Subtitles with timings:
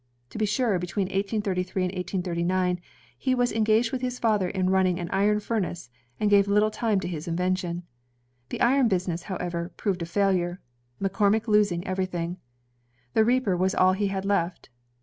[0.31, 2.79] To be sure, between 1833 and 1839
[3.15, 6.99] he was engaged with his father in running an iron furnace, and gave little time
[7.01, 7.83] to his invention.
[8.49, 10.59] The iron business, however, proved a failure,
[10.99, 12.37] McCormick losing ^ver3rthing.
[13.13, 14.69] The reaper was all he had left.